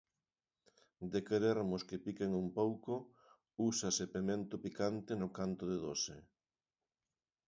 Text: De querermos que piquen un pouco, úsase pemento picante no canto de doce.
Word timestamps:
De 1.15 1.19
querermos 1.27 1.81
que 1.91 1.99
piquen 2.05 2.31
un 2.39 2.47
pouco, 2.59 2.93
úsase 3.69 4.03
pemento 4.15 4.55
picante 4.65 5.11
no 5.21 5.29
canto 5.37 5.63
de 5.71 5.77
doce. 5.85 6.17